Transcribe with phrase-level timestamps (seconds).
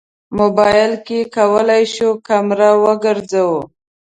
[0.39, 3.59] موبایل کې کولی شو کمره وګرځوو.